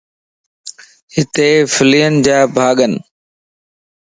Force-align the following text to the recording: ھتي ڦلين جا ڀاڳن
ھتي 1.15 1.49
ڦلين 1.73 2.13
جا 2.25 2.39
ڀاڳن 2.55 2.93